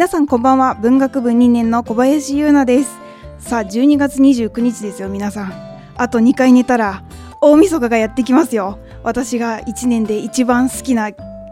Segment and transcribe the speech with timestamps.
[0.00, 0.74] 皆さんこんばんは。
[0.76, 2.98] 文学部2年の小林優奈です。
[3.38, 5.52] さあ12月29日ですよ皆さん。
[5.94, 7.02] あと2回寝たら
[7.42, 8.78] 大晦日がやってきますよ。
[9.02, 11.10] 私が1年で一番好きな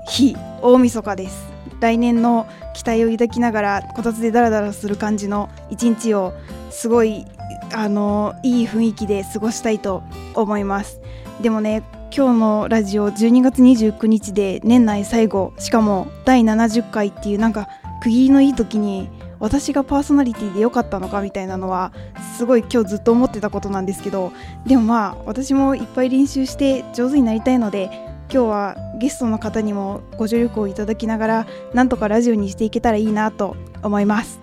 [0.08, 1.46] 日大晦日です。
[1.80, 6.32] 来年の期待を抱きながらこたつでダラダラする感じの一日を
[6.70, 7.26] すごい
[7.74, 10.02] あのいい雰囲気で過ごしたいと
[10.34, 11.02] 思います。
[11.42, 11.82] でもね
[12.16, 17.68] 今日のラジオ12月29日で年内最後しかも第70回っていうなんか
[18.02, 19.08] 区切りのいい時に
[19.40, 21.92] 私がパーソナリティで良かったのかみたいなのは
[22.36, 24.32] すごい今日ずっと思ってたことなんですけど
[24.66, 27.90] でもまあ私もいっぱい練習して上手になりたいので
[28.32, 34.40] 今日はゲストの方にもご助力をいただきながらなんとかラジオにしていけたらいいなと思います。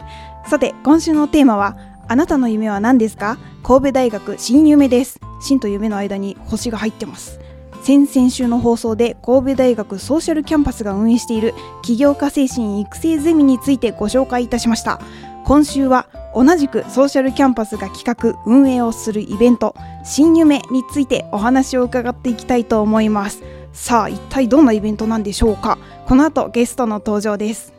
[0.50, 3.38] さて今週のテーマはあなたの夢は何ですか？
[3.64, 7.40] 神戸大学新夢です新と夢の間に星が入ってます。
[7.86, 15.00] 先々週の放送で神戸大学ソーシャルキャンパスが運営している起業家精神育成ゼミについてご紹介いたしました。
[15.46, 23.44] 今週は同じくソーシャルキャンパスが企画運営をするイベント新夢についてお話を伺っていきたいと思います。
[23.72, 25.78] さあ一体どんなイベントなんでしょうか？
[26.08, 27.72] この後ゲストの登場です。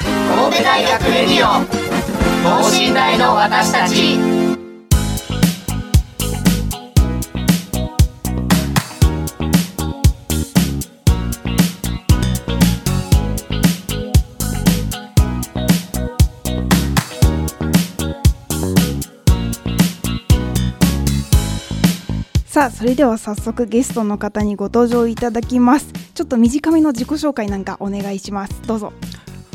[0.00, 1.77] 神戸大学レディオ。
[2.42, 4.18] 等身大の私たち。
[22.46, 25.92] さあそれでは早速ゲストの方にご登場いただきます。
[26.14, 28.62] ちょっと短めの自己紹介なんかお願いします。
[28.62, 28.92] どうぞ。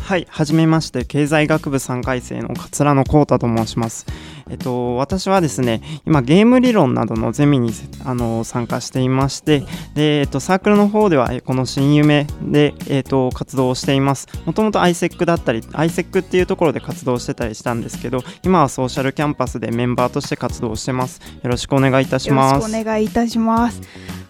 [0.04, 4.06] はい、はじめまして、経済学部3回生の桂野幸太と申します。
[4.50, 7.72] えっと、私はですね、今、ゲーム理論などのゼミに
[8.04, 9.62] あの参加していまして、
[9.96, 14.28] で、えっと、サークルの方では、この新夢で、えっと、活動をしています。
[14.46, 21.22] もともと ISEC だったり、ISEC っていうところで活動してたりしたんですけど、今はソーシャルキャンパスでメンバーとして活動してます。
[21.42, 22.54] よろしくお願いいたします。
[22.56, 23.82] よろしくお願いいたします。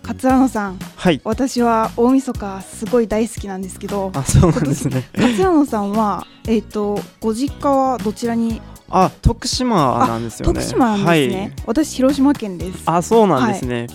[0.03, 5.09] 桂野さん、はい、私は大晦日すごい大好きなんですけどあそうなんですね。
[5.15, 8.61] 桂野さんは、えーと、ご実家はどちらに？
[8.89, 10.53] あ徳島なんですよね。
[10.53, 12.83] 徳島なんですね、はい、私広島県です。
[12.85, 13.87] あそうなんですね、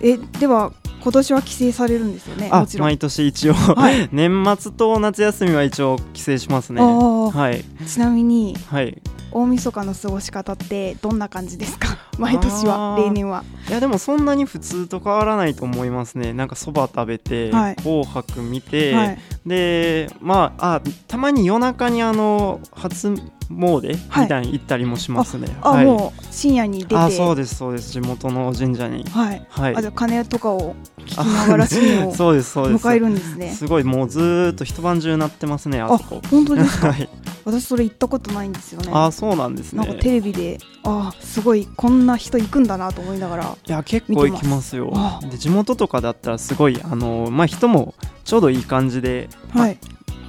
[0.00, 0.72] はい、えでは
[1.02, 2.48] 今年は帰省されるんですよね？
[2.50, 6.80] あ毎年一応、はい、 年末と夏休みは一応帰省しますね。
[6.82, 7.64] はい。
[7.86, 9.00] ちなみに、はい、
[9.32, 11.88] 大晦日の過ごし方ってどんな感じですか？
[12.18, 23.14] 毎年は例年はいやでもそんなに普通と変わらないと思いますねなんかそば食べて、はい、紅白見て、はい、でまああたまに夜中にあの初
[23.50, 25.48] 詣みたいに行ったりもしますね。
[25.62, 26.96] あ、はい、もう深夜に出て。
[26.96, 29.02] あ、そうですそうです地元の神社に。
[29.10, 29.44] はい。
[29.48, 29.76] はい。
[29.76, 33.50] あじゃ鐘とかを聞きながら 深夜をそうですそうです迎えるんですね。
[33.50, 36.22] すごいもうずっと一晩中なってますねあそこ。
[36.30, 36.92] 本当ですか？
[36.92, 37.08] はい。
[37.44, 38.90] 私それ行ったことないんですよね。
[38.92, 39.84] あ、そうなんですね。
[39.84, 43.56] なんかテレビであすごいこんな人行くんだなと思いながら。
[43.66, 44.92] いや結構行きますよ。
[45.30, 49.28] で地元とかだったらすごいあのまあ人もちょうどいい感じで。
[49.50, 49.78] はい。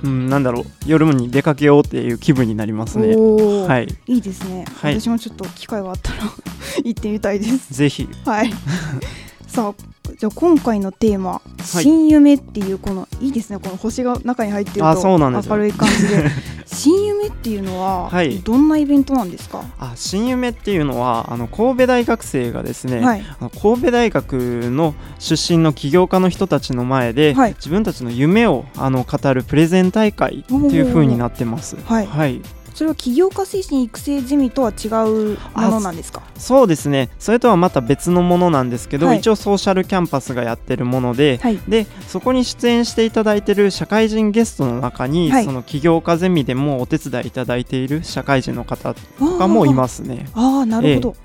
[0.04, 3.16] うん、なんだろう夜に出かけようっていう気分になりますね。
[3.16, 6.24] はい、いいですね、はい、私もちょっと機会があったら
[6.84, 7.72] 行ってみたいです。
[7.72, 8.10] ぜひ。
[8.26, 8.52] はい。
[9.52, 13.60] さあじゃあ今回のテーマ「新夢」っていうこのいいですね。
[13.60, 16.32] この星が中に入ってると明るい感じで。
[16.74, 18.10] 新夢っていうのは
[18.46, 24.34] どんなイベントなんですか、はい、あ新夢っていうのはあの神戸大学生がですね、はい、あの神戸大学
[24.72, 31.76] の出身の起業家の人たちの前で、はい、自分たちの夢をあの語るプレゼン大会っていう風になってます。
[31.86, 32.42] はい、はい
[32.74, 36.22] それは起業家精神育成ゼミとは違うものなんですか？
[36.38, 37.10] そうですね。
[37.20, 50.28] それとはまた別のものなんですけど、はい、一応ソーシャルキャンパスがやってるものではい、でそこに出演していただいている社会人ゲストの中に、はい、その起業家ゼミでもお手伝いいただいている社会人の方とかもいますね。
[50.34, 51.16] ああなるほど、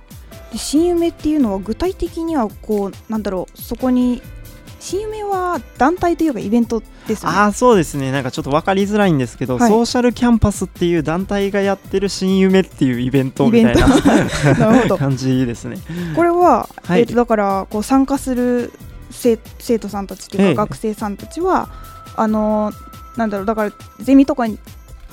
[0.52, 4.22] ええ、新夢っていうのは具体的にはこうなんだろうそこに
[4.86, 7.36] 新夢は団体というかイベントですよね。
[7.36, 8.12] ああそうですね。
[8.12, 9.68] なんかちょっと分かりづらいんですけど、はい。
[9.68, 14.86] ソーシャルキャンパスっていう団体がやってる新夢っていうイベントみたいな。
[14.96, 15.78] 感じですね。
[16.14, 17.00] これは、はい。
[17.00, 18.72] えー、とだからこう参加する
[19.10, 20.54] 生生徒さんたちというか、ええ。
[20.54, 21.68] 学生さんたちは
[22.14, 22.86] あのー
[23.16, 24.58] なんだろうだからゼミとかに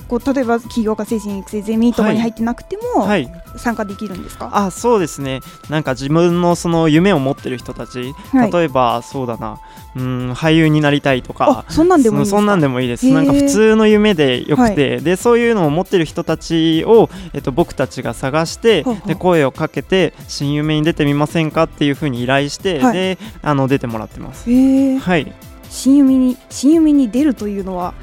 [0.08, 3.30] こう例えば起業家精神育成ゼミとかに入ってなくても、はい。
[3.56, 5.40] 参加できるんですか、あそうですね。
[5.70, 8.52] なんか自分のその夢を持ってる人たち、はい。
[8.52, 9.60] 例えばそうだな。
[9.96, 11.64] うん俳優になりたいとか。
[11.68, 13.08] あそんなんでもいいそそんなんでもいいです。
[13.08, 22.92] なんか普通の夢でよくて、でそういうのを持ってる人たちを、えっと、僕たちが探してで声をかけて新夢に出てみませんかっていうふうに依頼して、はい。
[22.92, 24.50] であの出てもらってます。
[24.50, 25.32] はい。
[25.70, 27.94] 新夢に新夢に出るというのは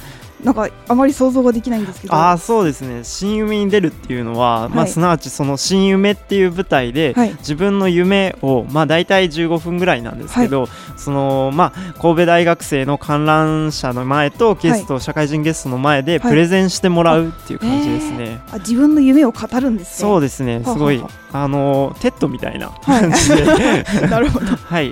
[0.44, 2.14] なんかあまり想像ができないんですけど。
[2.14, 3.04] ああそうですね。
[3.04, 7.32] シンユメに出るっていうのは、まあ、はいすなわちそのシンユメっていう舞台で、はい。
[7.40, 10.68] 自分の夢を、まあ、大体15分ぐらいなんですけど、
[10.98, 16.32] そのまあ、神戸大学生の観覧者の前とゲスト、社会人ゲストの前ではい。
[16.32, 18.42] プレゼンしてもらうっていう感じですね。
[18.52, 20.10] あ自分の夢を語るんですね。
[20.10, 21.10] そうですね、すごいはは
[21.44, 23.02] あの TED みたいなはい。
[23.02, 24.46] 感じで、 なるほど。
[24.48, 24.92] はい、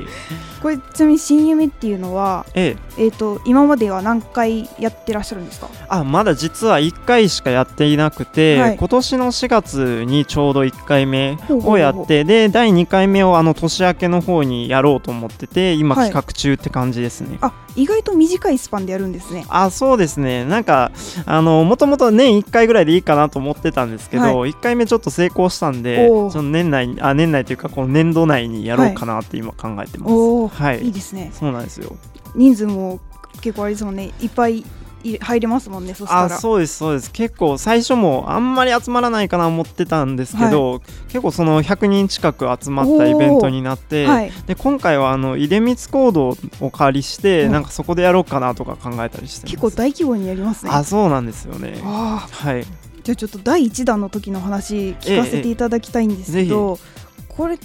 [0.61, 5.69] これちなみにシンユメっていうのはええ、えっ、と今までは何回やってらっしゃるんですか？
[5.87, 8.77] あまだ実は1回しかやっていなくて、はい。
[8.77, 17.37] 今年の4月にちょうど1回目をやってで第2回目をあの年明けの方にやろうと思ってて今はい企画中って感じですね。
[17.41, 19.45] あ意外と短いスパンでやるんですね。
[19.47, 20.43] あそうですね。
[20.43, 20.91] なんか
[21.25, 26.25] あのもともと年1回ぐらいでいいかなと思ってたんですけど、は1回目ちょっと成功したんでちおー。
[26.25, 30.11] ょっと年内にあ年内というかこの年度内にやろうかなって今考えてます。
[30.11, 30.83] おお、はい。
[30.83, 31.31] いいですね。
[31.33, 31.95] そうなんですよ。
[32.35, 32.99] 人数も
[33.41, 34.11] 結構あれですもんね。
[34.19, 34.65] いっぱいい
[35.03, 36.23] 入れますもんねそしたら。
[36.23, 37.11] あそうですそうです。
[37.11, 44.31] 結構最初もあんまり集まらないかな思ってたんですけど、結構その100人近く集まったイベントになって、はい。
[44.47, 49.51] で今回はあの出光コードをお借りして、うんなんかそこでやろうかなとか考えたりしてます。
[49.51, 50.71] 結構大規模にやりますね。
[50.73, 51.81] あそうなんですよね。
[51.83, 52.63] あはい。
[52.63, 52.65] ー
[53.03, 56.77] じゃあちょっと第1弾の時の話聞かせていただきたいんですけど、
[57.29, 57.57] これ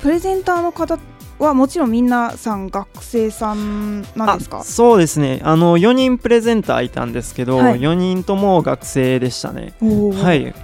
[0.00, 0.98] プレゼンターの方
[1.38, 4.58] はもちろん皆さん学生さんなんですか？
[4.58, 5.40] あそうですね。
[5.42, 7.80] あの4人プレゼンターいたんですけど、はい。
[7.80, 9.74] 4人とも学生でしたね。
[9.80, 10.54] はい。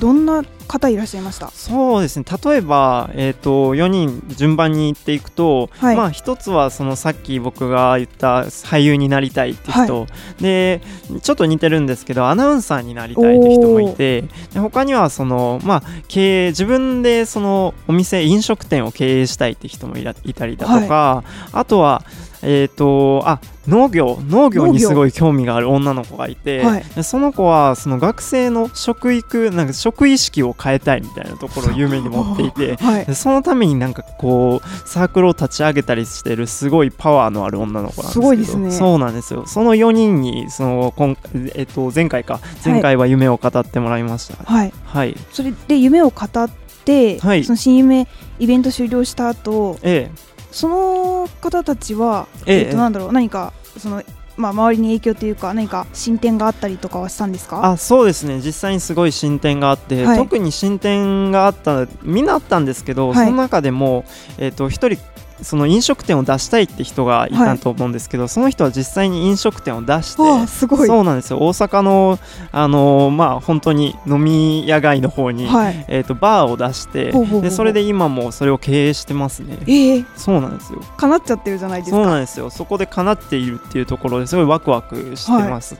[0.00, 1.50] どんな方いらっしゃいました。
[1.50, 2.24] そうですね。
[2.44, 5.96] 例えば、えー、と4人順番に言っていくと、はい。
[5.96, 10.06] まあ、一つはそのさっき僕が言った俳優になりたいって人、
[10.40, 10.80] で
[11.22, 14.22] ちょっと似てるんですけどアナウンサーになりたいって人もいて。
[14.52, 22.04] で他にはその、まあ、経営自分でそのお店飲食店を経営したいって人もいたりだとか、あとは
[22.42, 26.84] えー、とあ農業農業にすごい興味がある女の子がいて、はい。
[26.96, 33.06] でその子はその学生の食育なんか食意識を変えたいみたいなところを夢に持っていて はい。
[33.06, 38.70] でそのためになんかこうサークルを立ち上げたりしてるすごいパワーのある女の子なんですけどすごいですね。
[38.70, 39.44] そうなんですよ。
[39.46, 41.16] その4人にその今、
[41.54, 44.42] えっと、前回か前回は夢を語ってもらいました。
[44.50, 44.72] はい。
[44.84, 46.50] はい、それで夢を語っ
[46.84, 47.44] て、はい。
[47.44, 48.08] その新夢
[48.38, 50.10] イベント終了した後え
[50.50, 52.60] その方たちは、ええ。
[52.60, 54.02] えっとなんだろう何かその、
[54.36, 57.64] まあ、周りに影響というか何か進展があったりとかはしたんですか？
[57.64, 58.40] あそうですね。
[58.44, 60.18] 実際にすごい進展があって、はい。
[60.18, 63.26] 特に進展があったみんなあったんですけど、はい。
[63.26, 64.04] その中でも、
[64.38, 64.98] えっと一人
[65.42, 70.86] その飲食店を出したいって人がいたと思うんですけど、その人は実際に飲食店を出してあすごい。
[70.86, 71.38] そうなんですよ。
[71.38, 72.18] 大阪の
[72.52, 75.84] あのーまあ本当に飲み屋街の方に、はい。
[75.88, 79.58] えー、とバーを出してでそれで今もそれを経営してますね。
[79.62, 80.80] えー、そうなんですよ。
[80.96, 81.96] 叶っちゃってるじゃないですか。
[81.96, 82.50] そうなんですよ。
[82.50, 85.76] そこで叶っているっていうところですごいワクワクしてます、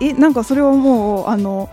[0.00, 1.70] えなんかそれはもうあの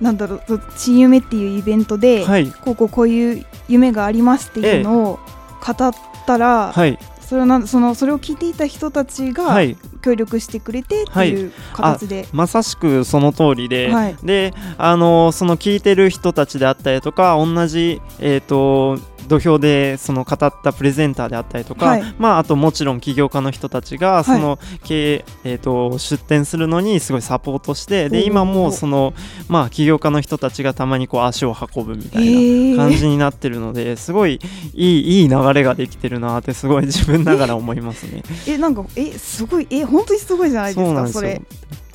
[0.00, 2.50] なんだろう新夢っていうイベントで、はい。
[2.50, 5.20] こうこうこういう夢がありますっていうのを
[5.64, 5.92] 語っ
[6.26, 6.98] たら、はい。
[7.20, 9.76] それはなんそのそれを聞いていた人たちがはい。
[10.02, 14.16] 協力してくれてっていう形で、まさしくその通りで、はい。
[14.22, 22.14] であのその聞いてる人たちであったりとか同じ、えー、と土俵でその語ったプレゼンターであったりとか、はい。
[22.18, 29.14] まあ、あともちろん起業家の人たちがその経営、えー、と出店するのにすごいサポートしてで今もその、
[29.48, 32.84] まあ、起業家の人たちがたまにこう足を運ぶみたいな。
[32.84, 34.40] 感じになってるのですごい
[34.74, 38.22] いいいい流れができてるなってすごい自分ながら思いますね。
[38.46, 41.40] えなんかえすごいえ本当にすごいじゃないですかそれ。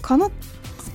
[0.01, 0.29] かな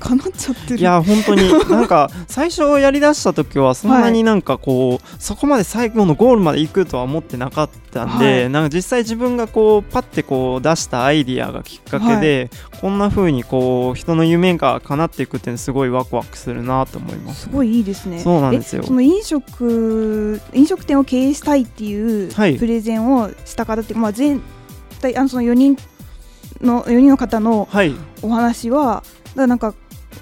[0.05, 0.81] かなっちゃってる。
[0.81, 1.51] いや本当に。
[1.71, 8.51] なんか最初やりだした時は そんなになんかこう、そこまで最後のゴールまで行くとは思ってなかったんで、はい。
[8.51, 17.43] なんか実際自分がこうパッてこう出したアイディアがきっかけで、こんな風にこう人の夢が叶っていくっていうのすごいワクワクするなと思います。
[17.45, 18.21] すごいいいですね。
[18.21, 18.83] そうなんですよ。
[18.85, 22.59] えその飲食飲食店を経営したいっていうはい。
[22.59, 25.77] プレゼンをした方って、まあ前二人あのその4人
[26.61, 27.95] の4人の方のはい。
[28.23, 29.03] お話は
[29.35, 29.75] だからなんか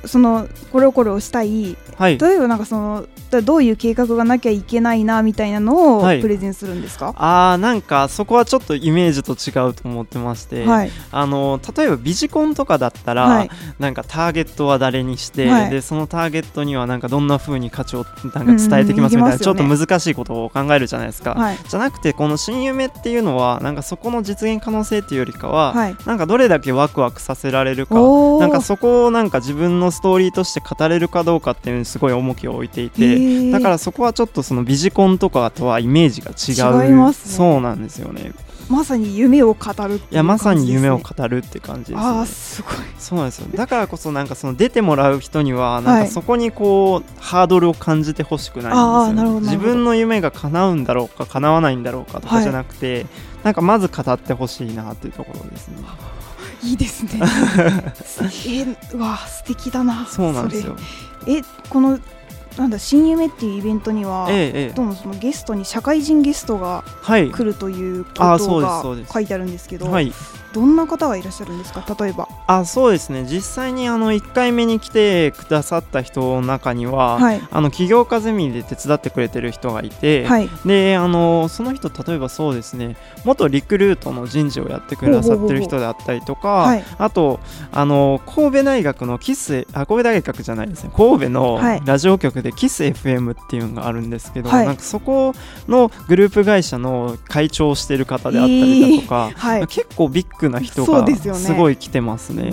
[0.04, 1.76] そのこれをこれをしたい。
[1.96, 2.18] はい。
[2.18, 3.06] 例えばなんかその
[3.40, 6.20] どういう計画がなきゃいけないなみたいなのをはい。
[6.20, 10.90] プレゼンするんですか、あーなんかそこはちょっとイメージと違うと思ってまして、はい。
[11.10, 13.50] あの例えばビジコンとかだったら、はい。
[13.78, 15.70] なんかターゲットは誰にして、はい。
[15.70, 21.58] でそのターゲットにはなんかどんな風に価値をなんか伝えてきますみたいな、うんうんいきますちょっと難しいことを考えるじゃないですか、はい。
[21.68, 25.96] じゃなくてこの新夢っていうのはなんかそこの実現可能性っていうよりかは、はい。
[26.06, 33.21] なんかどれだけワクワクさせられるかなんかそこをなんか自分のストーリーとして語れるかどうかっていうのにすごい重きを置いていへてー
[33.52, 36.86] だからそこはちょっとそのビジコンとかとはイメージが違う。
[36.86, 37.34] 違いますね。
[37.36, 38.32] そうなんですよね。
[38.68, 42.72] まさに夢を語るね、いやまさに夢を語るって感じです、ね、ああすごい。
[42.98, 43.48] そうなんですよ。
[43.54, 46.04] だからこそなんかその出てもらう人にはなんはい。
[46.04, 53.06] かそこにこうハードルを感じてほしくないんですよ、ね、自分の夢が叶うんだろうか叶わないんだろうかとかじゃなくて、
[53.42, 55.76] なんかまず語ってほしいなっていうところですね。
[56.62, 57.20] いいですね。
[58.46, 60.76] えうわ素敵だなそうなんですよ。
[61.26, 61.98] えこの
[62.56, 64.72] なんだ新夢っていうイベントには、ええええ。
[64.74, 67.30] どうもそのゲストに社会人ゲストがはい。
[67.30, 68.82] 来るということが
[69.12, 70.12] 書いてあるんですけど、はい
[70.52, 71.84] どんな方がいらっしゃるんですか？
[71.98, 72.28] 例えば。
[72.46, 73.24] あそうですね。
[73.24, 77.40] 実際にあの1回目に来てくださった人の中には、はい。
[77.50, 80.48] あの起業家ゼミで手伝ってくれてる人がいて、はい。
[80.64, 82.96] であのその人例えばそうですね。
[83.24, 86.84] 元リクルートの人事をやってくださってる人であったりとかはい。
[86.98, 87.40] あと
[87.70, 90.90] あの神戸大学のキスあ神戸大学じゃないですね。
[90.96, 91.82] 神戸のはい。
[91.84, 94.66] ラジオ局でキス FM っていうのがあるんですけど、はい。
[94.66, 95.34] なんかそこ
[95.68, 99.66] のグループ会社の会長をしてる方であったりだとか、はい。
[99.66, 102.50] 結構ビッグな人がすごい来てますね。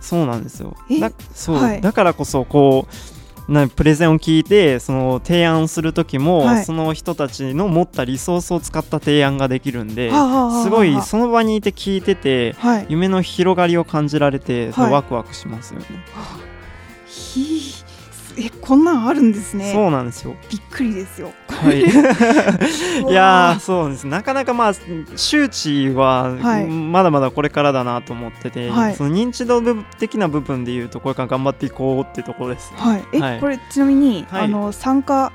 [0.00, 0.74] そうなんですよ。
[0.90, 1.80] えだそう、はい。
[1.80, 2.88] だからこそこ
[3.48, 6.64] うなプレゼンを聞いてその提案する時も、はい。
[6.64, 12.86] その人たちの持ったリソースを使った提案ができるんで、すごいその場にいて聞いててはい。
[12.88, 14.92] 夢の広がりを感じられて、はい。
[14.92, 15.86] ワクワクしますよね。
[18.36, 19.72] ひえこんなんあるんですね。
[19.72, 20.36] そうなんですよ。
[20.50, 21.32] びっくりですよ。
[21.48, 21.80] はい。
[23.10, 24.06] いやーそうです。
[24.06, 24.72] なかなかまあ
[25.16, 26.66] 周知ははい。
[26.66, 28.94] まだまだこれからだなと思ってて、はい。
[28.94, 32.72] その認知度部的な部分でいうとこれから頑張っていこうっていうところです。
[32.72, 32.76] ね。
[32.78, 33.04] はい。
[33.12, 33.40] え、はい。
[33.40, 34.44] これちなみに、はい。
[34.44, 35.32] あの参加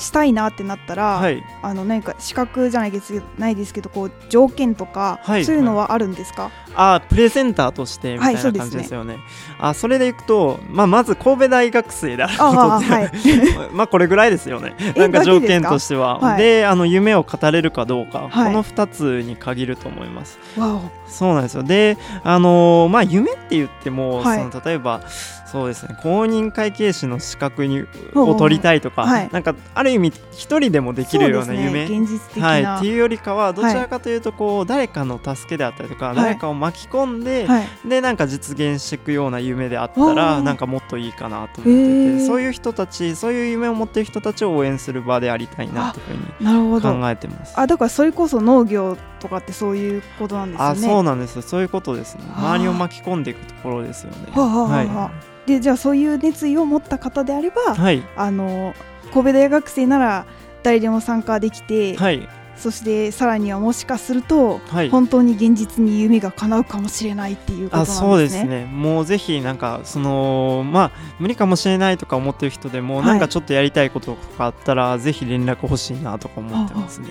[0.00, 1.42] したいなってなったら、はい。
[1.62, 9.18] あの何か資格じゃないですけどないですけどこう条件とか、はいそういうのはあるんですか、あープレゼンターとしてみたいなはいそうですね感じですよね。
[9.58, 13.10] あそれでいくと、まあ、まず神戸大学生であるあことってあはい
[13.72, 14.74] まあこれぐらいですよね。
[14.94, 16.18] えなんか条件としては。
[16.18, 20.38] はいであの夢を語れるかどうか、はいこの2つに限ると思います。
[20.56, 21.62] わおそうなんですよ。
[21.62, 25.02] で、あのーまあ夢って言っても、はいその例えば
[25.50, 25.96] そうですね。
[26.02, 29.28] 公認会計士の資格にを取りたいとか、はい。
[29.32, 31.88] なんかある意味一人でもできるような夢。
[31.88, 31.98] ね。
[31.98, 36.16] 現実的な、はい、っていうよりかはどちらかというとこう、誰かの助けであったりとか、い。
[36.16, 37.88] 誰かを巻き込んで、はい。
[37.88, 47.58] でなんか実現していくような夢であったらなんかもっといいかなと思っててそういう人たちそういう夢を持ってる人たちを応援する場でありたいなっていうふうに考えてます。
[47.58, 50.86] あだからそれこそ農業とかってそういうことなんですよね。
[50.86, 51.42] あそうなんですよ。
[51.42, 52.24] そういうことですね。
[52.36, 54.32] 周りを巻き込んでいくところですよね。
[54.32, 55.10] はあはあはあははあ
[55.46, 58.02] でじゃあそういう熱意を持った方であれば、い、はい。
[58.16, 58.74] あの
[59.12, 60.26] 神戸大学生なら
[60.62, 62.28] 誰でも参加できて、はい。
[62.56, 64.90] そしてさらにはもしかすると、はい。
[64.90, 68.08] 本当に現実に夢が叶うかもしれないっていうことなんあですね。
[68.08, 68.66] そうですね。
[68.66, 73.06] もうぜひなんかそのまあ無理かもしれないとか思ってる人でも、はい。
[73.06, 77.08] なんかちょっとやりたいこととかあったらぜひ連絡欲しいなとか思ってますね。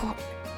[0.00, 0.08] こ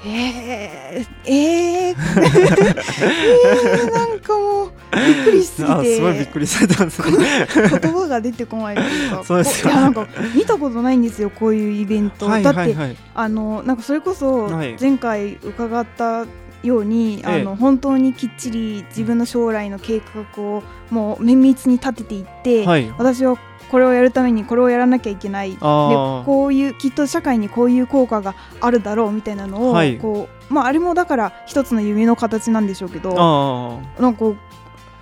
[0.04, 7.46] えー、えー、えー、なんかもうびっくりしすぎあてすごいびっくりされたんですね。
[7.54, 12.74] 言葉が出てこないというかそうですいやなんか見たことないんですよこういうイベント、はいだって、はい。
[12.74, 14.76] はいあのなんかそれこそはい。
[14.80, 16.26] 前回伺った
[16.62, 17.40] ように、あえ。
[17.40, 22.92] えの本当にきっちり自分の将来の計画をもう綿密に立てていって、はい。
[22.98, 23.36] 私は
[23.70, 25.52] これをやるためにこれをやらなきゃいけない。
[25.52, 29.98] でこういうきっと社会にこういう効果があるだろうみたいなのを、はい。
[29.98, 34.24] こうまあ、あれもだから一つの夢の形なんでしょうけどあなんか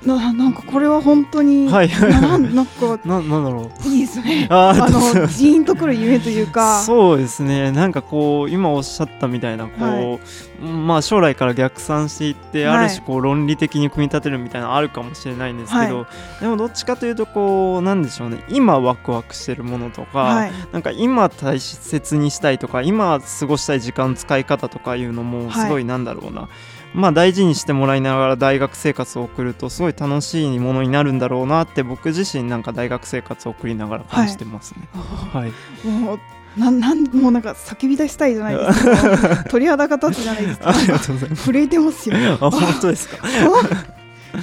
[0.05, 1.89] ななんかこれは本当に、あはい。
[1.89, 3.89] ななんなんか ななんだろう。
[3.89, 4.47] いいですね。
[4.51, 6.81] あーあのジーンとくる夢というか。
[6.83, 7.73] そうですね。
[7.73, 10.21] なんかこう今おっしゃったみたいなこ
[10.63, 12.77] う、まあ将来から逆算していって、はい。
[12.79, 16.07] ある種こう論理的に組み立てるみたいなのあるかもしれないんですけど、は
[16.41, 18.45] でもどっちかというとこうなんでしょうね。
[18.49, 20.53] 今ワクワクしてるものとか、はい。
[20.73, 26.49] なんか今大切にしたいとか今過ごしたい時間使い方とかいうのもすごいなんだろうな、
[26.97, 34.89] まあ大事にしてもらいながら大学生活を送るとすごい楽しいものになるんだろうなって僕自身なんか大学生活を送りながら感じてますね。
[35.33, 36.21] はい、もう
[36.59, 39.45] なんなんもうなんか叫び出したいじゃないですか。
[39.51, 41.43] 鳥肌が立つじゃないですかありがとうございます。
[41.45, 42.17] 震えてますよ。
[42.41, 43.19] あ本当ですか？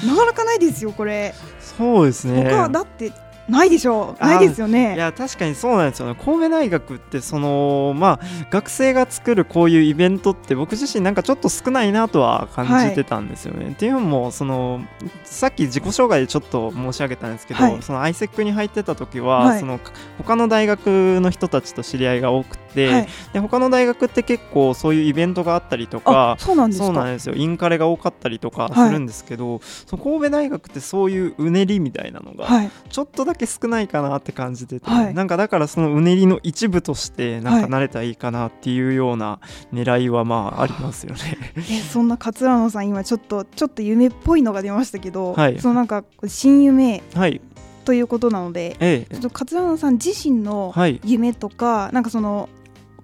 [0.07, 1.33] なかなかないですよこれ。
[1.59, 2.43] そうですね。
[2.49, 3.11] 他だって
[3.49, 4.23] ないでしょう。
[4.23, 6.15] ないですよいねや確かにそうなんですよね。
[6.15, 14.81] 神戸大学ってそのまあ学生が作るこういうイベントって僕自身なんかちょっと少ないなとは感じてたんですよね、っていうのもその
[15.25, 17.77] さっき自己紹介でちょっと申し上げたんですけど、はい。
[17.81, 19.59] その ISEC に入ってた時は、はい。
[19.59, 19.79] その
[20.17, 23.07] 他の大学の人たちと知り合いが多くて、はい。
[23.33, 26.85] で他の大学って結構そういうイベントがあったりとかあそうなんですか？
[26.85, 27.35] そうなんですよ。
[27.35, 32.71] インカレが多かったりとかするんですけど、その神戸大学ってそういううねりみたいなのがはい。
[32.89, 35.13] ちょっとだけ少ないかなって感じてて、はい。
[35.13, 39.39] なんかだからそのうねりの一部としてなんはいか慣れたらいいかなっていうような
[39.73, 41.19] 狙いはまあありますよね。
[41.57, 45.59] えそんな桂野さん今ちょっとちょっと夢っぽいのが出ましたけど、はい。
[45.59, 47.41] そのなんか新夢はい、
[47.85, 49.13] ということなのでええ。
[49.13, 52.49] ちょっと桂野さん自身のはい、夢とか、なんかその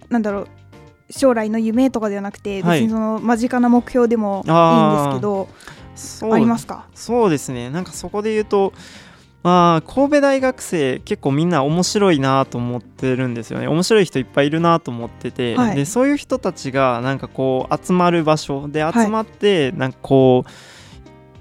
[0.10, 0.48] なんだろう
[1.12, 2.82] 将来の夢とかではなくて、はい。
[2.82, 5.48] 別にその間近な目標でもいいんですけど
[5.96, 6.34] そう。
[6.34, 6.86] ありますか？
[6.94, 7.70] そうですね。
[7.70, 8.74] なんかそこで言うと
[9.42, 13.68] まあ神戸大学生結構みんな面白いなと思ってるんですよね。
[13.68, 15.76] 面白い人いっぱいいるなと思ってて、はい。
[15.76, 19.06] でそういう人たちがなんかこう集まる場所ではい。
[19.06, 20.50] 集まってなんかこう、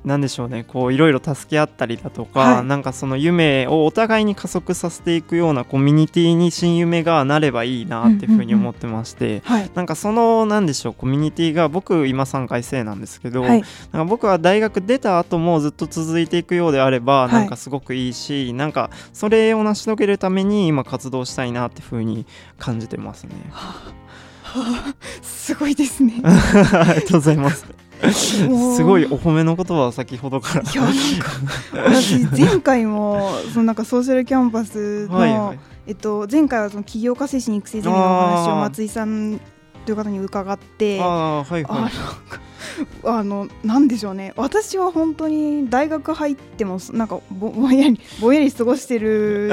[0.09, 0.65] なんでしょうね。
[0.65, 2.65] こういろいろ助け合ったりだとか、はい。
[2.65, 9.71] なんかその夢をお互いに加速させていくようなコミュニティに新夢がなればいいなっていうふうに思ってまして、はい。
[9.75, 13.51] なんかそのなんでしょうコミュニティが僕今3回生なんですけど、はい。
[13.51, 17.33] なんか僕は大学出た後もずっと続いていくようであれば、はい。
[17.33, 22.27] なんかすごくいいしなんかそれを成し遂げるために今活動したいなっていうふうに
[22.59, 23.33] 感じてますね。
[25.21, 26.15] すごいですね。
[26.25, 27.88] ありがとうございます。
[28.13, 30.63] すごいお褒めの言葉を先ほどから。
[30.63, 31.31] いやなんか
[31.73, 39.41] 私前回もそのなんかソーシャルキャンパスの、はいはいえっと、前回はその起業家精神育成ゼミのお話を松井さん
[39.87, 41.93] という方に伺ってああはいあはい。
[43.05, 49.51] あの なんでしょうね私は本当に大学入ってもなんかぼぼんやりぼんやり過ごしてる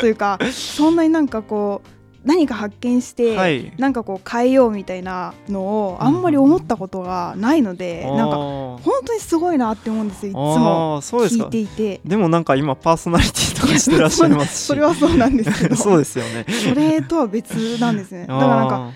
[0.00, 3.72] というかそんなになんかこう何か発見して、はい。
[3.78, 11.60] なんかこう変えようみたいなのをあんまり思ったことがないので、なんかあ本当にすごいなって思うんですよいつーも聞いて。
[11.60, 12.00] いて。
[12.04, 14.66] でもなんか今パーソナリティとかしてらっしゃいますし。
[14.68, 15.76] それはそうなんですけど。
[15.76, 16.44] そうですよね。
[16.48, 18.26] それとは別なんですね。
[18.26, 18.90] だからなんか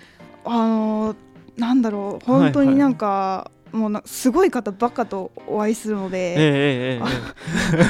[0.45, 1.17] あのー
[1.57, 7.89] なんだろう本当になんか、もうなすごい方ばっかとお会いするのええで、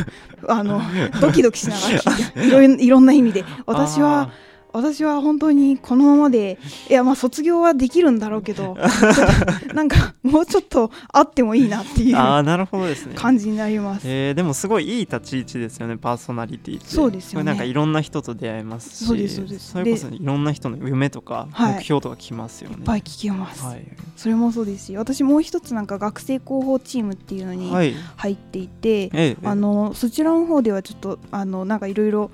[0.49, 0.81] あの
[1.21, 3.41] ドキドキしながら聞いろいろんな意味で。
[3.41, 4.31] え私は
[4.73, 6.59] 私は本当にこのままで
[6.89, 8.77] いやまあ卒業はできるんだろうけど
[9.75, 13.15] なんかもうちょっとあってもいいなっていうあーなるほどですね。
[13.15, 14.03] 感じになります。
[14.05, 16.87] えー、でもすごいいい立ち位置ですよねパーソナリティって。
[16.89, 17.45] そうですよね。
[17.45, 19.79] なんかいろんな人と出会えますしそうですそうです。
[19.85, 21.75] れこそいろんな人の夢とかはい。
[21.75, 22.77] 目標とか聞きますよね。
[22.79, 23.85] いっぱい聞けます、はい、
[24.17, 27.95] それもそうですし私もう一つなんか学生広報チームっていうのにはい。
[28.17, 29.37] 入っていて、ええ。
[29.45, 32.31] あのそちらの方ではちょっとあのなんかいろいろ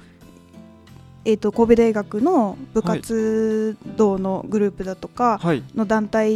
[1.25, 5.63] えー、と神戸大学の部活動のグループだとかはい。
[5.75, 6.35] の団体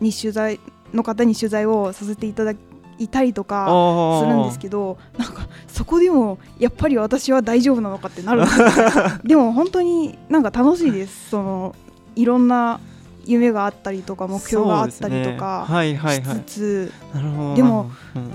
[0.00, 0.60] に取材
[0.92, 2.54] の方に取材をさせていただ
[2.98, 8.66] いたりとかあするんですけどなんかそこでもやっぱり私は大丈夫なのかってなるんですよ
[9.24, 11.30] でも本当になんか楽しいです。
[11.30, 11.74] その
[12.16, 12.78] いろんな
[13.26, 15.98] 夢があったりとか目標があったりとかそうですね。
[15.98, 16.16] はい
[16.48, 17.56] しはい。
[17.56, 18.28] でもなる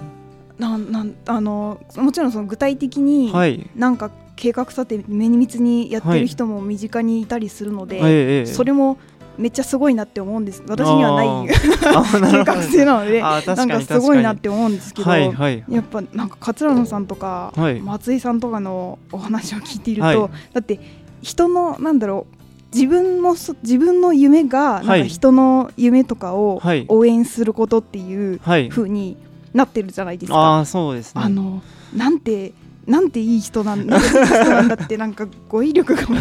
[0.60, 3.32] なんなんあのもちろんその具体的に
[3.76, 8.46] なんか計画立て目に密にやってる人も身近にいたりするので、ええええ。
[8.46, 8.98] それも
[9.38, 10.64] めっちゃすごいなって思うんです。
[10.66, 15.66] 私にはない計画性なのでなんかすごいなって思うんですけど、はいはい。
[15.68, 17.82] やっぱなんか桂野さんとか、はい。
[17.82, 20.18] 松井さんとかのお話を聞いていると、はい。
[20.54, 20.80] だって
[21.22, 22.36] 人のなんだろう
[22.74, 26.86] 自分もそ自分の夢がなんかはい人の夢とかをはい。
[26.88, 28.70] 応援することっていうはい。
[28.70, 29.18] 風に
[29.54, 30.38] なってるじゃないですか。
[30.38, 31.22] ああそうですね。
[31.26, 31.62] あの
[31.94, 32.54] なんて
[32.90, 36.20] なんていい人なんだってなんか語彙力がもう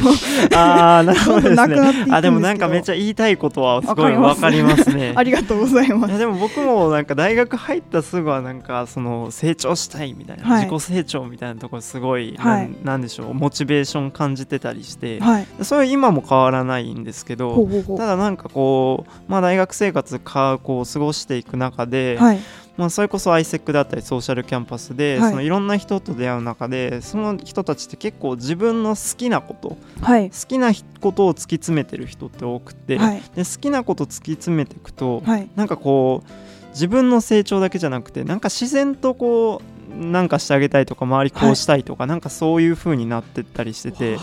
[0.55, 2.07] ああ なるほどですね。
[2.11, 5.15] あでもなんかめっちゃ言いたいことはすごいわかりますね。
[5.17, 6.19] ありがとうございます。
[6.19, 10.65] でも僕もなんか大学入ったすぐはなんかその成長したいみたいな、はい。
[10.65, 12.71] 自己成長みたいなところすごい、はい。
[12.85, 15.47] なんでしょうモチベーション感じてたりして、はい。
[15.63, 17.99] それは今も変わらないんですけどほうほうほう。
[17.99, 22.41] ただなんかこう、まあ、大学生活かこう過ごしていく中で、はい
[22.79, 25.29] まあ、それこそ ISEC だったりソーシャルキャンパスで、はい。
[25.29, 30.31] い、そのいろんな人と出会う中でその人たちって結構自分の好きなことはい。
[30.31, 33.23] 好きなことを突き詰めてる人って多くて、はい。
[33.35, 35.51] で好きなこと突き詰めていくと、はい。
[35.57, 44.19] なんかこう自分の成長だけじゃなくてなんか自然とこうなんかしてあげたいとか周りこうしたいとか、なんかそういう風になってったりしてて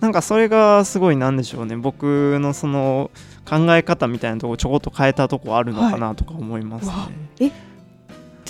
[0.00, 1.76] なんかそれがすごいなんでしょうね。
[1.76, 3.12] 僕のその
[3.48, 6.92] 考え方みたいなところちょこっと変えたとこあるのかなとか思いますね。
[6.92, 7.08] わ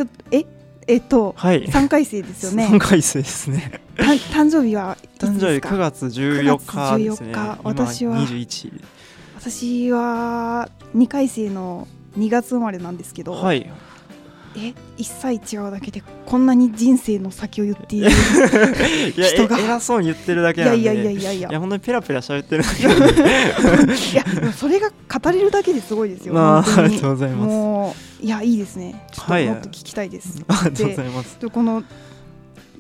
[0.01, 0.47] ちょっとえ
[0.87, 3.83] えっとはい、3回生ですよね3回生ですね。
[3.97, 7.33] た誕生日は誕生日ですか？9月14日ですね。
[7.33, 8.83] 9月14日今私は21
[9.39, 11.87] 私は2回生の
[12.17, 13.71] 2月生まれなんですけど、はい。
[14.57, 18.11] え1歳違うだけでこんなに人生の先を言っている
[19.15, 19.59] 人が？
[19.59, 20.85] え偉そうに言ってるだけなんで。
[20.85, 21.49] やいやいやいやいや。
[21.51, 22.83] いや本当にペラペラ喋ってるだけ。
[22.83, 27.49] いやそれが語れるだけですごいですよまあありがとうございます。
[27.49, 29.07] もういやいいですね。
[29.13, 29.47] ちょっとはい。
[29.47, 31.39] もっと聞きたいです、ありがとうございます。
[31.41, 31.85] でこの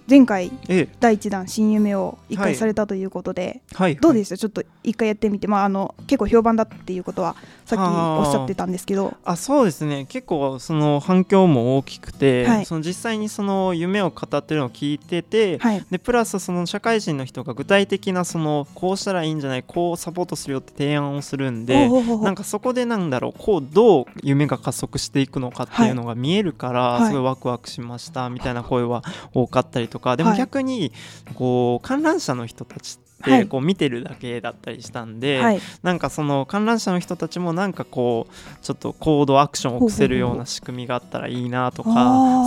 [0.09, 0.89] 前回ええ。
[1.01, 3.97] 第1弾新夢を1はい回されたということで、はい。
[3.97, 4.37] どうでした？
[4.37, 7.37] ちょっと1回やってみて、まあ、あの結構評判だっていうことは
[7.67, 9.15] さっきおっしゃってたんですけど。
[9.25, 10.07] あそうですね。
[10.09, 12.67] 結構その反響も大きくて、はい。
[12.67, 15.85] その実際にその夢を語ってるのを聞いてて、はい。
[15.91, 27.07] でプラスその社会人の人が具体的なそのこうしたらいいんじゃないこうサポートするよって提案をするんでなんかそこでなんだろうこうどう夢が加速していくのかっていうのが見えるから、はい。
[27.09, 29.03] すごいワクワクしましたみたいな声は
[29.35, 30.39] 多かったりとかでもはい。
[30.39, 30.93] 逆に
[31.35, 33.43] こう観覧車の人たちっはい。
[33.43, 35.61] てこう見てるだけだったりしたんで、はい。
[35.83, 41.91] なんかその観覧車の人たちもなんかこうちょっと行動アクションを起こせるような仕組みがあったらいいなとか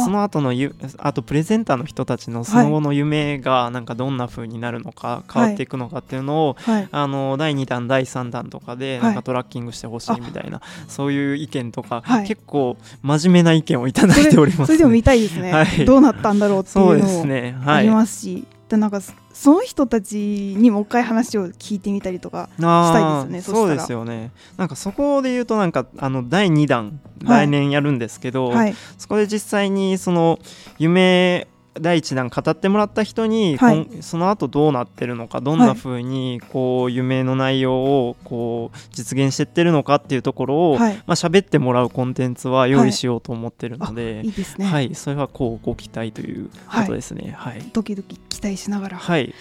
[0.03, 6.87] その後のゆあとプレゼンターの人たちのその後の夢がなんかどんな風になるのか変わっていくのかっていうのを、はい。
[6.91, 9.03] あの第2弾第3弾とかではい。
[9.03, 12.27] なんかトラッキングしてほしいみたいな、そういう意見とか、はい。
[12.27, 15.85] 結構真面目な意見をいただいております、ね、それでも見たいですね、 はい。
[15.85, 17.89] どうなったんだろうっていそうのもありはい。
[17.89, 18.99] ますし、でなんか
[19.33, 24.31] そその人たちにもう一回話を聞いてみたりとかしたいですよねそうですよね。
[24.57, 27.45] なんかそこで言うとなんかあの第2弾はい。
[27.45, 28.75] 来年やるんですけど、はい。
[28.97, 30.39] そこで実際にその
[30.77, 31.47] 夢
[31.79, 33.87] 第一弾語ってもらった人に、はい。
[34.01, 40.95] その後どうなってるのかどんな風にこう夢の内容をこう実現してってるのかっていうところを、はい。
[41.05, 43.95] まあ喋ってもらうコンテンツは用意しようと思ってるのい。
[43.95, 47.33] で、いですね、はい、それはこうご期待ということですね。
[47.37, 48.97] はい、ドキドキ期待しながら。
[48.97, 49.33] はい、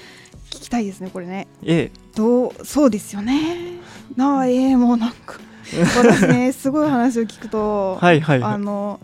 [0.51, 1.47] 聞きたいですねこれね。
[1.65, 3.79] えどうそうですよね。
[4.17, 5.39] なあええもうなんか
[5.97, 6.53] 私ね。
[6.53, 8.53] すごい話を聞くと、え、はいはいはい。
[8.55, 9.01] あの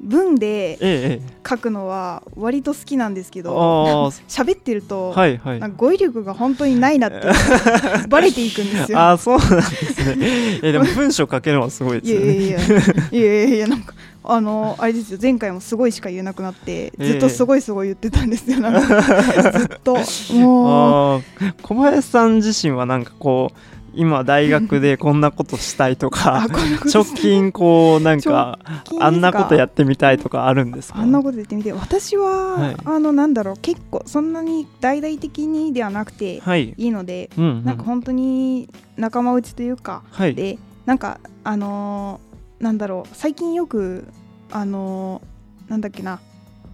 [0.00, 5.60] 文でええええ、書くのは割と好きなんですけどあ 喋ってると、あ、はいはい。
[5.76, 7.20] 語彙力が本当にないなって
[8.08, 8.98] バレていくんですよ。
[8.98, 10.60] ああそうなんですね。
[10.62, 12.26] えでも文章書けるのはすごいですよね。
[12.26, 12.70] いやいやい
[13.12, 13.44] や。
[13.44, 15.18] いやいやなんかあのあれですよ。
[15.20, 19.02] 前回もすごいしか言えなくなってずっとすごいすごい言ってたんですよ、なんか
[19.58, 19.96] ずっと。
[20.34, 21.22] もう。
[21.62, 23.56] 小林さん自身はなんかこう
[23.98, 26.46] 今大学でこんなことしたいとか
[26.94, 28.58] 直近こうなんか
[29.00, 31.00] あんなことやってみたいとかあるんですか？
[31.00, 32.76] あんなこと言ってみて私は、はい。
[32.84, 40.34] あのなんだろう結構そんなに大々的にではなくてはい、いいので、うんうん、なんか本当に仲間内というかはい。
[40.34, 44.04] でなんかあのーなんだろう最近よく
[44.50, 46.20] あのーなんだっけな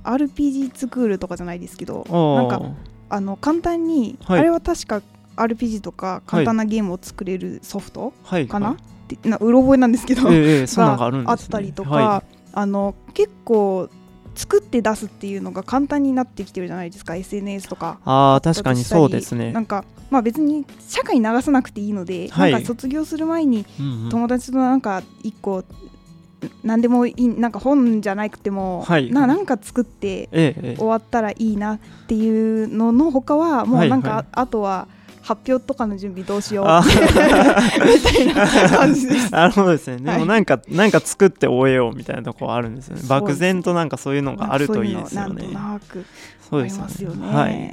[0.05, 2.63] RPG スクールとかじゃないですけどなんか
[3.09, 4.41] あの簡単に、はい。
[4.41, 5.03] あれは確か
[5.37, 8.49] RPG とか簡単なゲームを作れるソフトはい。
[8.49, 8.77] かな、はい。
[9.15, 13.89] ってなうろ覚えなんですけど、え があったりとか、はあの結構
[14.35, 17.99] 作って出すっていうのが簡単になってきてるじゃないですか SNS とか。
[18.05, 19.53] ああ確かにそうですね。
[19.53, 22.53] なんかまあ別に社会に流さなくていいので、はい。
[22.53, 23.65] なんか卒業する前に
[24.11, 25.65] 友達となんか一個
[26.63, 29.11] 何でもいいなんか本じゃなくても、はい。
[29.11, 30.29] ななんか作って
[30.77, 34.89] 終わったらいいなっていうのの他はもうなんか、あとは
[35.25, 36.91] 発表とかの準備どうしようあ み
[38.03, 39.33] たいな感じです。
[39.33, 39.97] なるほどですね。
[39.97, 43.03] ではいもなんか、なんか作って終えようみたいなところあるんですよね。
[43.09, 45.47] 漠然となんかそういうのがあるといいですよね。
[45.47, 46.05] のなんとなくあり
[46.41, 47.27] そうですよね。
[47.27, 47.73] はい。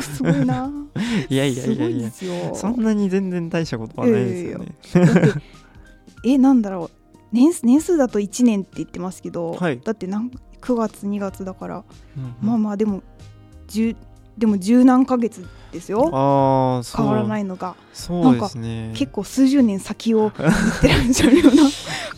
[0.00, 0.68] すごいな。
[1.30, 2.10] いやいやいやいや。
[2.54, 5.32] そんなに全然大したことはないですよね。
[6.24, 11.84] えなんだろう年数年数だと1年って言ってますけど、はいだってなん9月2月だから、
[12.16, 13.02] うんまあまあでも
[13.68, 13.96] 10
[14.36, 16.04] でも十何ヶ月ですよ。
[16.04, 16.12] 変
[17.06, 17.74] わらないのが。
[17.92, 18.92] そうですね。
[18.94, 21.62] 結構数十年先を言ってらっしゃるような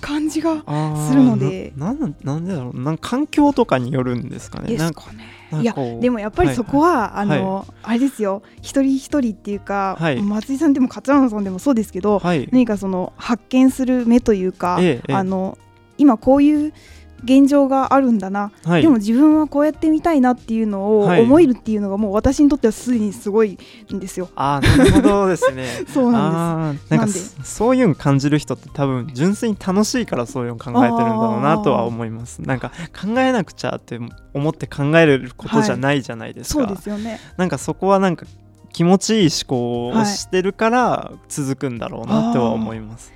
[0.01, 0.57] 感じが
[1.09, 1.73] するので。
[1.77, 2.81] ななんなんでだろう。
[2.81, 4.69] なんか環境とかによるんですかね。
[4.69, 5.25] でなんかすかね。
[5.62, 7.23] いやでもやっぱりそこは、はい。
[7.23, 8.43] あの、あれですよ。
[8.61, 10.21] 一人一人っていうか、はい。
[10.21, 12.49] 松井さんでも勝山さんでもそうですけど、はい。
[12.51, 15.14] 何かその発見する目というか、ええええ。
[15.14, 15.57] あの
[15.97, 16.73] 今こういう
[17.22, 18.83] 現状があるんだな、はい。
[18.83, 21.22] でも自分はこうやってみたいなっていうのをはい。
[21.22, 23.59] 思えるっていうのがもう私にとってはすでにすごい
[23.92, 24.29] んですよ。
[24.37, 25.66] あーなるほどですね。
[25.88, 26.90] そうなんです。
[26.90, 32.42] なんかそそういうの感じる人って多分純粋に楽しいからそういうの考えてるんだろうなとは思います。
[32.42, 33.98] なんか考えなくちゃって
[34.35, 37.20] 思って考えることじゃないじゃないですか、そうですよね。
[37.37, 38.27] なんかそこはなんか
[38.72, 40.07] 気持ちいい思考をはい。
[40.07, 43.12] してるから続くんだろうなとは思います、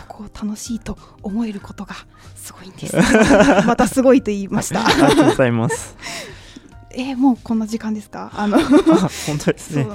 [0.00, 1.94] そこを楽しいと思えることが
[2.34, 2.96] すごいんです。
[3.66, 4.86] またすごいと言いました。
[4.86, 5.96] ありがとうございます
[6.92, 8.30] えー、もうこんな時間ですか？
[8.34, 9.86] あの、あ本当ですね。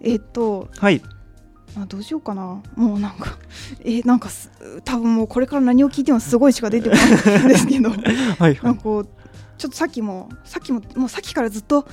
[0.00, 1.02] えっと、はい
[1.76, 2.60] あどうしようかな。
[2.74, 3.38] もうなんか、
[3.84, 4.50] えーなんかす
[4.84, 7.02] 多分もうこれから何を聞いてもすごいしか出てこな
[7.36, 8.00] いんですけど、はい
[8.38, 9.08] はいなんかこう
[9.56, 11.86] ちょっとさっきもさっきももうさっきからずっと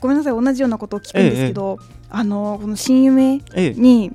[0.00, 1.78] ごめんなさい同じようなことを聞くんですけど、
[2.10, 4.12] あのこの新夢えに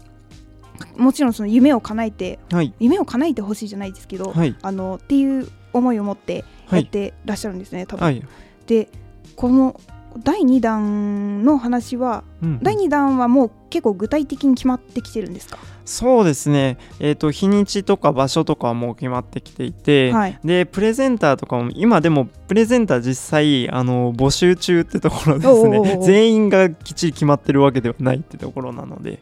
[0.98, 2.74] もちろんその夢を叶えてえはい。
[2.80, 4.56] 夢を叶えてほしいじゃないですけど、はい。
[4.62, 6.82] あのっていう思いを持ってはい。
[6.82, 8.04] やってらっしゃるんですね、多分。
[8.04, 8.24] はい、
[8.68, 8.90] で
[9.36, 9.80] この
[10.24, 16.78] 第2弾の話はうん第2弾はもう結構具体的に決まってきてるんですか、そうですね。
[17.00, 20.40] えっ、と日にちとか場所とかはもう決まってきていて、はい。
[20.44, 25.78] でプレゼンターとかも今でもプレゼンター実際あの募集中ってところですね。
[26.00, 29.20] う全員がきっちり決まってるわけではないってところなので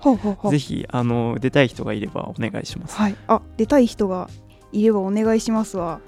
[0.50, 2.95] ぜひあの出たい人がいればお願いします。
[2.95, 4.30] はい、あ出たい人が
[4.72, 6.00] いればお願いしますは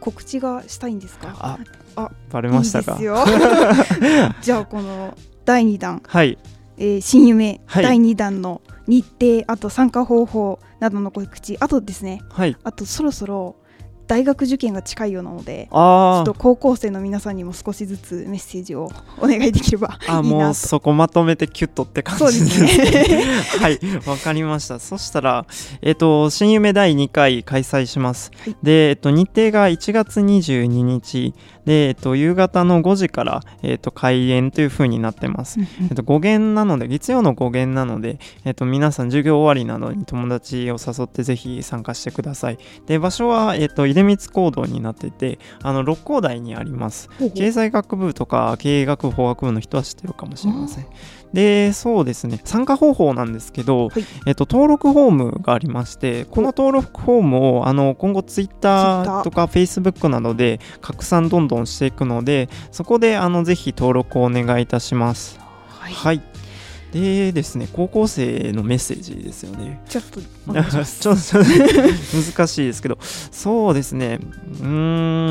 [0.00, 1.34] 告知がしたいんですか？
[1.38, 1.58] あ
[1.96, 2.98] あバレましたか？
[4.40, 6.38] じゃあこの第2弾、はい。
[6.78, 7.84] えー新夢、はい。
[7.84, 12.56] 第2弾の日程あと参加方法などの告知あとですねはい。
[12.62, 13.56] あとそろそろ
[14.12, 23.02] 大学受験が近いようなのでちょあっと高校生の皆さんにも少しずつメッセージをお願いできればいいああもうそこまとめてキュッとって感じでですすね。
[23.08, 23.24] ね
[23.58, 23.80] はい。
[24.06, 24.78] わかりました。
[24.78, 25.46] そしたら
[25.80, 28.56] えっ、と新夢第2回開催します、はい。
[28.62, 35.60] でえっ、と日程が1月22日でえっ、と夕方の5時からえっ、と開演という風になってます。
[35.60, 42.58] うんえっと、語源なので月曜の語源なので、えっと、皆さん授業終わりなどに友達を誘ってぜひ参加してください。
[42.86, 47.08] で場所は、えっと、出光講堂になっていてあの六甲台にあります。
[47.34, 50.86] 経済学部とか経営学部法学部の人は知ってるかもしれません
[51.32, 52.40] でそうですね。
[52.44, 54.04] 参加方法なんですけど、はい。
[54.26, 65.40] えっと、登録フォームがありましてこの登録フォームをあの今後ツイッターとかフェイスブックなどで拡散どんどんしていくのでそこであのぜひ登録をお願いいたします。
[65.68, 65.92] はい。
[65.92, 66.22] はい。
[66.92, 69.80] でですね、高校生のメッセージですよね。
[69.88, 71.38] ちょっと ちょっと
[72.36, 74.18] 難しいですけど、そうですね、
[74.60, 74.66] うー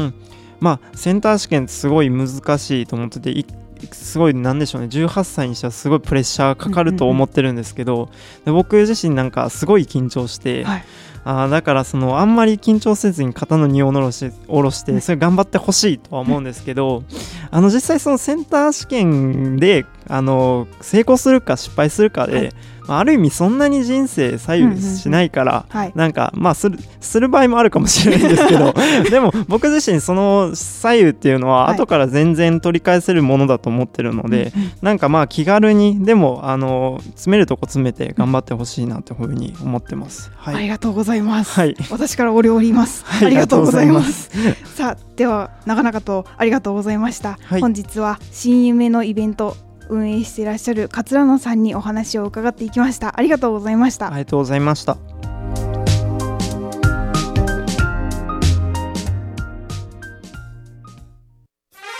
[0.07, 0.13] ん、
[0.59, 3.45] まあ、センター試験すごい難しいと思ってて、い
[3.91, 4.87] すごいなんでしょうね。
[4.87, 8.09] 18歳にしてはすごいプレッシャーかかると思ってるんですけど、
[8.45, 10.83] で僕自身なんかすごい緊張して、はい。
[11.23, 17.03] あーだからそのあんまり緊張せずに肩の荷を下ろし下ろしてそれ頑張ってほしいとは思うんですけど
[17.51, 22.51] あの実際そのセンター試験であの成功するか失敗するかで、はい
[22.87, 28.73] まあ、ある意味そんなに人生左右しないから、はいなんかまあするする場合もあるかもしれないんですけど
[29.09, 40.31] でも僕自身その左右っていうのははい後から全然取り返せるものだと思ってるので、うんうんなんかまあ気軽にでもあの詰めるとこ詰めて頑張ってほしいなというふうに思ってます。
[40.35, 41.51] はい、ありがとうございます。
[41.51, 43.03] はい私からお礼を言います。
[43.07, 44.29] はいありがとうございます。
[44.75, 47.37] さあ、では長々とありがとうございました。
[47.43, 49.55] はい本日は新夢のイベント
[49.91, 53.19] 運営していらっしゃる桂野さんにお話を伺っていきました。
[53.19, 54.08] ありがとうございました。
[54.08, 54.97] ありがとうございました。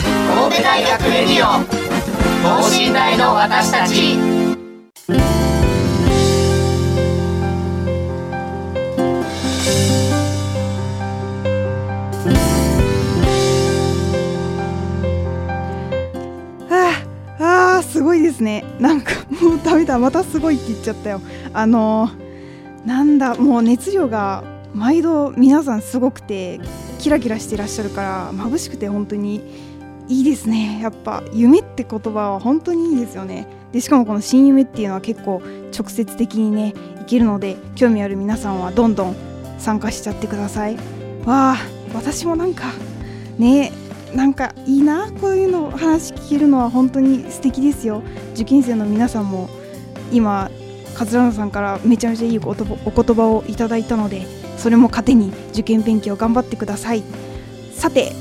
[0.06, 1.64] 神戸大学レディオ
[2.42, 4.41] 等身大の私たち
[18.42, 18.64] ですね。
[18.80, 21.22] なんか もうダメだまたすごいって言っちゃったよ。
[21.54, 22.10] あの
[22.86, 26.60] なんだもう熱量が毎度皆さんすごくて
[26.98, 29.42] キラキラしてらっしゃるから眩しくて本当に
[30.08, 30.80] いいですね。
[30.82, 33.48] やっぱ夢って言葉は本当にいいですよね。
[33.72, 35.42] でしかもこの新夢っていうのは結構
[35.78, 39.16] 直接的にねいけるので興味ある皆さんはどんどん
[39.60, 40.76] 参加しちゃってください。
[41.26, 41.58] わあ
[41.94, 42.64] 私もなんか
[43.38, 43.72] ね
[44.14, 48.04] なんかいいなこういうの話聞けるのは本当に素敵ですよ。
[48.34, 49.50] 受験生の皆さんも
[50.12, 50.52] 今
[50.96, 54.26] 桂野さんからめちゃめちゃいいお言葉をいただいたので
[54.58, 57.04] それも糧に受験勉強頑張ってください。
[57.74, 58.12] さて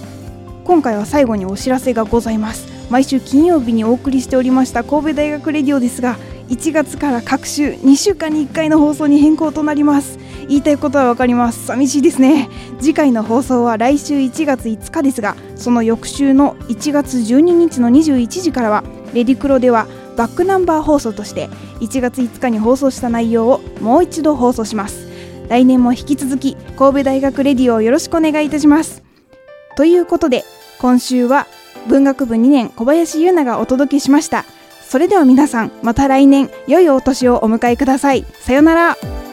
[0.64, 2.68] 今回は最後にお知らせがございます。
[2.90, 6.16] 毎週金曜日にお送りしておりました神戸大学レディオですが
[6.48, 10.18] 1月から各週2週間に1回の放送に変更となります。
[10.50, 11.66] 言いたいことはわかります。
[11.66, 12.50] 寂しいですね。
[12.80, 18.82] 次回の放送は来週1月5日ですがその翌週の1月12日の21時からは
[19.14, 19.86] レディクロでは
[20.16, 25.08] バックナンバー放送として1月5日に放送した内容をもう一度放送します。
[25.48, 29.04] 来年も引き続き神戸大学レディオをよろしくお願いいたします。
[29.76, 30.44] ということで
[30.80, 31.46] 今週は
[31.88, 34.44] 文学部2年小林優奈がお届けしました。
[34.82, 38.24] それでは皆さんまた来年良いお年をお迎えください。
[38.40, 39.29] さようなら。